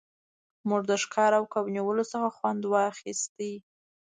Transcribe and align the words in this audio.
موږ 0.67 0.81
د 0.87 0.91
ښکار 1.03 1.31
او 1.39 1.43
کب 1.53 1.65
نیولو 1.75 2.03
څخه 2.11 2.27
خوند 2.37 2.61
واخیست 2.65 3.35